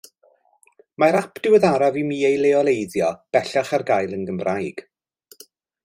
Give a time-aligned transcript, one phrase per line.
[1.03, 4.87] Mae'r ap diweddaraf i mi ei leoleiddio bellach ar gael yn Gymraeg.